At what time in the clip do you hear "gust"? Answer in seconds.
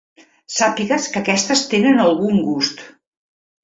2.51-2.87